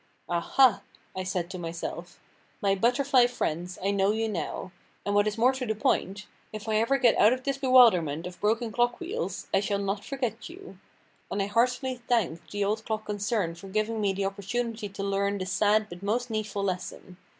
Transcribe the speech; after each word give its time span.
"Ah, 0.27 0.39
ha!" 0.39 0.81
I 1.15 1.21
said 1.21 1.47
to 1.51 1.59
myself; 1.59 2.19
"my 2.59 2.73
butterfly 2.73 3.27
friends, 3.27 3.77
I 3.83 3.91
know 3.91 4.09
you 4.11 4.27
now; 4.27 4.71
and 5.05 5.13
what 5.13 5.27
is 5.27 5.37
more 5.37 5.51
to 5.53 5.63
the 5.67 5.75
point, 5.75 6.25
if 6.51 6.67
ever 6.67 6.95
I 6.95 6.97
get 6.97 7.15
out 7.19 7.33
of 7.33 7.43
this 7.43 7.59
bewilderment 7.59 8.25
of 8.25 8.39
broken 8.41 8.71
clock 8.71 8.99
wheels, 8.99 9.45
I 9.53 9.59
shall 9.59 9.77
not 9.77 10.03
forget 10.03 10.49
you"; 10.49 10.79
and 11.29 11.39
I 11.39 11.45
heartily 11.45 11.97
thanked 12.07 12.49
the 12.49 12.63
old 12.65 12.83
clock 12.83 13.05
concern 13.05 13.53
for 13.53 13.67
giving 13.67 14.01
me 14.01 14.11
the 14.11 14.25
opportunity 14.25 14.89
to 14.89 15.03
learn 15.03 15.37
this 15.37 15.51
sad 15.51 15.87
but 15.87 16.01
most 16.01 16.31
needful 16.31 16.63
lesson. 16.63 17.17